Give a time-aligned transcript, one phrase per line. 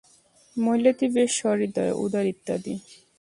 [0.57, 2.73] মহিলাটি বেশ সহৃদয়, উদার ইত্যাদি।